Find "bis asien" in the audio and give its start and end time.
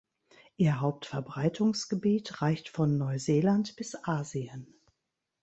3.75-4.81